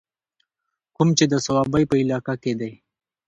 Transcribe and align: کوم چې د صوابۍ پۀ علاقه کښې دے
کوم 0.95 1.09
چې 1.17 1.25
د 1.31 1.33
صوابۍ 1.45 1.83
پۀ 1.89 1.95
علاقه 2.03 2.33
کښې 2.41 2.53
دے 2.59 2.71